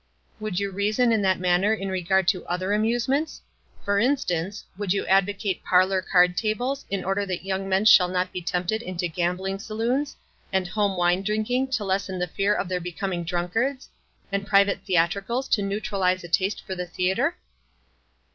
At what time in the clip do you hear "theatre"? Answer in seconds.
16.87-17.37